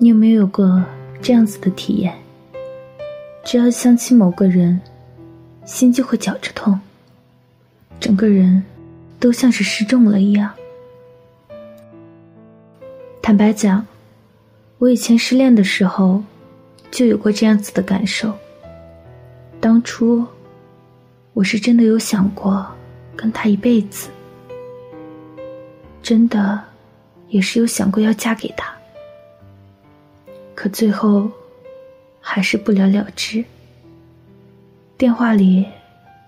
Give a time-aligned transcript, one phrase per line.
[0.00, 0.80] 你有没有过
[1.20, 2.14] 这样子的体验？
[3.44, 4.80] 只要想起某个人，
[5.64, 6.78] 心就会绞着痛，
[7.98, 8.62] 整个人
[9.18, 10.52] 都像是失重了一样。
[13.20, 13.84] 坦白讲，
[14.78, 16.22] 我以前失恋的时候
[16.92, 18.32] 就有过这样子的感受。
[19.60, 20.24] 当初
[21.32, 22.64] 我是真的有想过
[23.16, 24.10] 跟他一辈子，
[26.00, 26.62] 真的
[27.26, 28.77] 也是有想过要嫁给他。
[30.58, 31.30] 可最后，
[32.20, 33.44] 还是不了了之。
[34.96, 35.64] 电话里，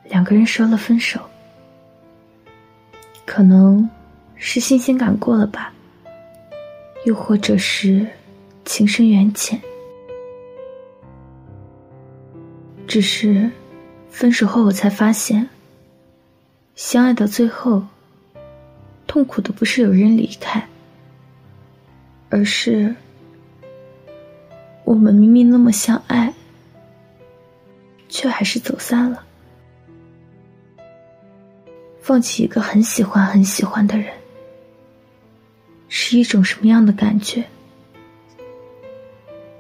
[0.05, 1.19] 两个人说了分手，
[3.27, 3.91] 可能
[4.37, 5.73] 是新鲜感过了吧，
[7.07, 8.07] 又或者是
[8.65, 9.61] 情深缘浅。
[12.87, 13.51] 只是，
[14.11, 15.49] 分手后我才发现，
[16.77, 17.83] 相爱到最后，
[19.09, 20.65] 痛苦的不是有人离开，
[22.29, 22.95] 而是。
[24.91, 26.35] 我们明明那么相爱，
[28.09, 29.23] 却还是走散了。
[32.01, 34.13] 放弃一个很喜欢很喜欢的人，
[35.89, 37.45] 是一种什么样的感觉？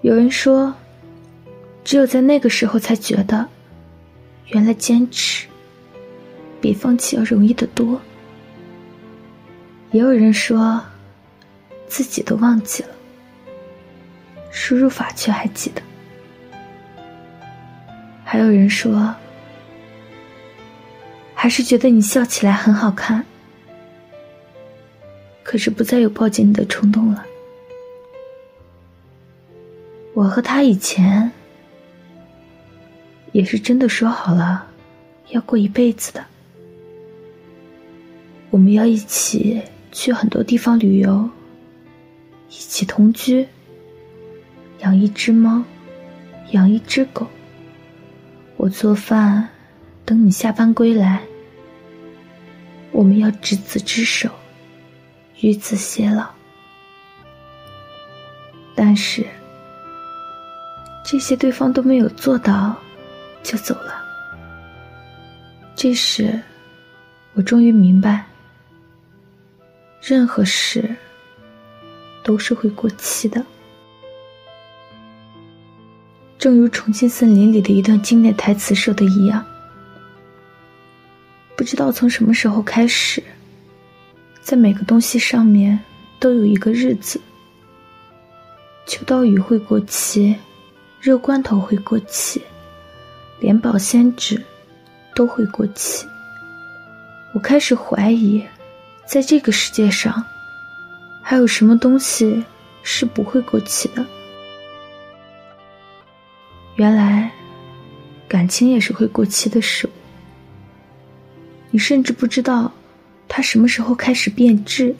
[0.00, 0.74] 有人说，
[1.84, 3.48] 只有在那个时候才觉得，
[4.46, 5.46] 原来坚持
[6.60, 8.00] 比放弃要容易得多。
[9.92, 10.82] 也有人说，
[11.86, 12.88] 自己都忘记了。
[14.62, 15.80] 输入法却还记得，
[18.22, 19.14] 还有人说，
[21.34, 23.24] 还是觉得你笑起来很好看，
[25.42, 27.24] 可是不再有抱紧你的冲动了。
[30.12, 31.32] 我和他以前
[33.32, 34.66] 也是真的说好了，
[35.30, 36.22] 要过一辈子的，
[38.50, 41.30] 我们要一起去很多地方旅游，
[42.50, 43.48] 一起同居。
[44.80, 45.62] 养一只猫，
[46.52, 47.26] 养一只狗。
[48.56, 49.48] 我做饭，
[50.04, 51.22] 等你下班归来。
[52.90, 54.28] 我们要执子之手，
[55.40, 56.28] 与子偕老。
[58.74, 59.26] 但是，
[61.04, 62.76] 这些对方都没有做到，
[63.42, 64.02] 就走了。
[65.74, 66.40] 这时，
[67.34, 68.26] 我终于明白，
[70.02, 70.96] 任何事
[72.22, 73.44] 都是会过期的。
[76.40, 79.44] 正如《重庆森林》里的一段经典台词说的一样，
[81.54, 83.22] 不知道从什么时候开始，
[84.40, 85.78] 在每个东西上面
[86.18, 87.20] 都有一个日子。
[88.86, 90.34] 秋刀鱼会过期，
[90.98, 92.40] 热罐头会过期，
[93.38, 94.42] 连保鲜纸
[95.14, 96.06] 都会过期。
[97.34, 98.42] 我开始怀疑，
[99.06, 100.24] 在这个世界上，
[101.22, 102.42] 还有什么东西
[102.82, 104.02] 是不会过期的？
[106.80, 107.30] 原来，
[108.26, 109.90] 感情也是会过期的事物。
[111.70, 112.72] 你甚至不知道，
[113.28, 114.96] 它什么时候开始变质。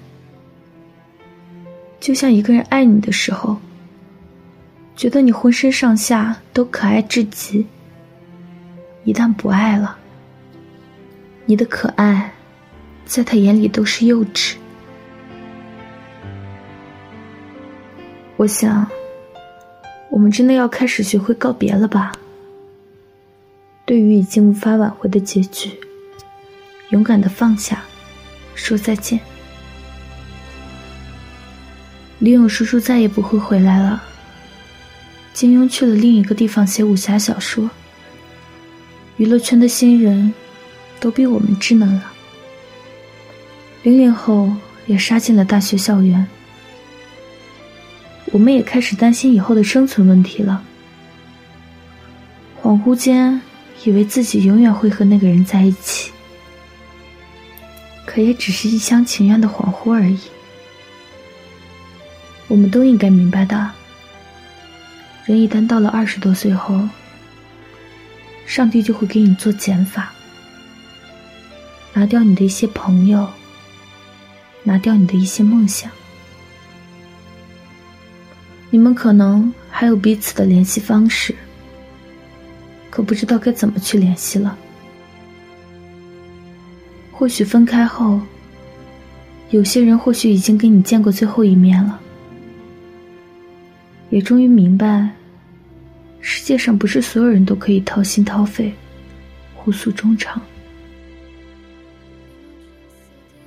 [1.99, 3.57] 就像一个人爱你的时候，
[4.95, 7.67] 觉得你浑身上下都可爱至极。
[9.05, 9.97] 一旦不爱了，
[11.47, 12.31] 你的可爱，
[13.07, 14.57] 在他眼里都是幼稚。
[18.37, 18.87] 我想。
[20.11, 22.13] 我们真的要开始学会告别了吧？
[23.87, 25.71] 对于已经无法挽回的结局，
[26.91, 27.83] 勇敢的放下，
[28.55, 29.19] 说再见。
[32.19, 34.03] 李勇叔叔再也不会回来了。
[35.33, 37.71] 金庸去了另一个地方写武侠小说。
[39.17, 40.35] 娱乐圈的新人，
[40.99, 42.13] 都比我们稚嫩了。
[43.83, 44.53] 零零后
[44.87, 46.27] 也杀进了大学校园。
[48.33, 50.63] 我们也开始担心以后的生存问题了。
[52.63, 53.41] 恍惚间，
[53.85, 56.13] 以为自己永远会和那个人在一起，
[58.07, 60.19] 可也只是一厢情愿的恍惚而已。
[62.47, 63.71] 我们都应该明白的，
[65.25, 66.89] 人一旦到了二十多岁后，
[68.47, 70.13] 上帝就会给你做减法，
[71.93, 73.29] 拿掉你的一些朋友，
[74.63, 75.91] 拿掉你的一些梦想。
[78.71, 81.35] 你们可能还有彼此的联系方式，
[82.89, 84.57] 可不知道该怎么去联系了。
[87.11, 88.21] 或许分开后，
[89.51, 92.01] 有些人或许已经跟你见过最后一面了，
[94.09, 95.11] 也终于明白，
[96.21, 98.73] 世界上不是所有人都可以掏心掏肺、
[99.55, 100.41] 互诉衷肠。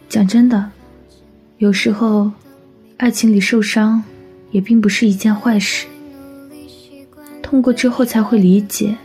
[0.09, 0.69] 讲真的，
[1.59, 2.29] 有时候，
[2.97, 4.03] 爱情里受伤。
[4.53, 5.87] 也并不是一件坏事。
[7.41, 8.95] 痛过之后才会理解，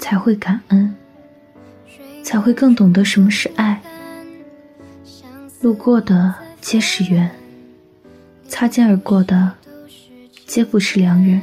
[0.00, 0.94] 才会感恩，
[2.24, 3.80] 才会更懂得什么是爱。
[5.60, 7.30] 路过的皆是缘，
[8.48, 9.52] 擦肩而过的
[10.44, 11.40] 皆不是良人。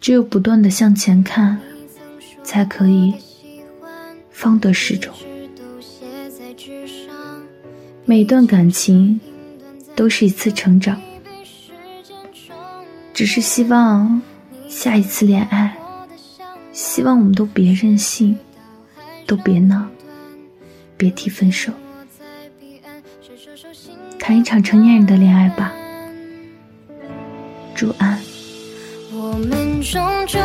[0.00, 1.58] 只有不断的向前看，
[2.42, 3.14] 才可以
[4.30, 5.12] 方得始终。
[8.04, 9.18] 每段感情
[9.94, 11.00] 都是一次成长，
[13.14, 14.20] 只是希望
[14.68, 15.76] 下一次恋爱，
[16.72, 18.36] 希望我们都别任性，
[19.24, 19.86] 都别闹，
[20.96, 21.72] 别提分手。
[24.18, 25.72] 谈一场成年人的恋爱吧，
[27.72, 28.18] 祝安。
[29.12, 30.40] 我们终究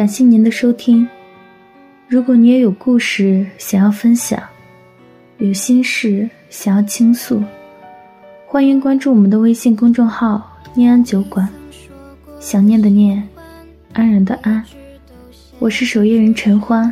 [0.00, 1.06] 感谢您的收听。
[2.08, 4.42] 如果你也有故事想要分享，
[5.36, 7.44] 有心事想要倾诉，
[8.46, 11.46] 欢迎关注我们的微信公众号“念安酒馆”。
[12.40, 13.22] 想念的念，
[13.92, 14.64] 安然的安。
[15.58, 16.90] 我是守夜人陈欢，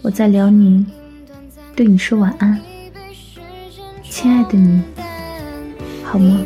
[0.00, 0.86] 我在辽宁，
[1.74, 2.58] 对你说晚安，
[4.04, 4.80] 亲爱的你，
[6.02, 6.40] 好吗？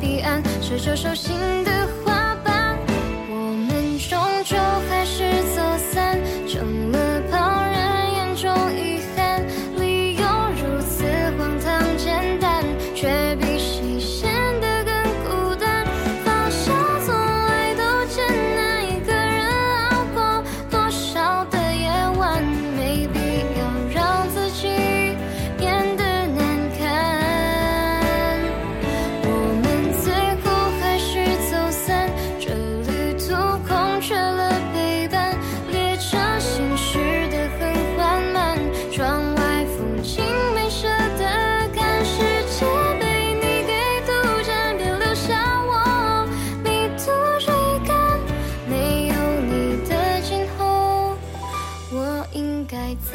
[0.00, 1.86] 彼岸写着手心的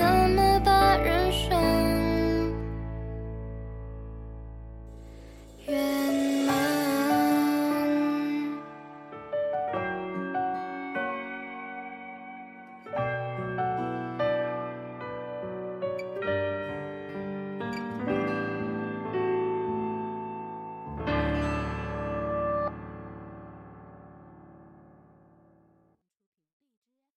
[0.05, 0.44] don't know